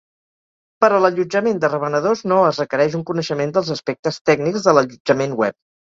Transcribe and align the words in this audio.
Per 0.83 0.87
a 0.95 1.01
l'allotjament 1.03 1.59
de 1.65 1.69
revenedors 1.73 2.23
no 2.31 2.39
es 2.47 2.61
requereix 2.63 2.95
un 3.01 3.03
coneixement 3.11 3.53
dels 3.59 3.69
aspectes 3.77 4.19
tècnics 4.31 4.67
de 4.69 4.79
l'allotjament 4.79 5.37
web. 5.45 5.59